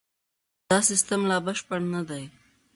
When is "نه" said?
1.93-2.01